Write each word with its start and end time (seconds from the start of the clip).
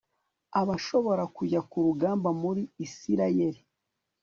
abashobora 0.61 1.23
kujya 1.35 1.59
ku 1.69 1.77
rugamba 1.85 2.29
muri 2.41 2.61
Isirayeli 2.85 3.61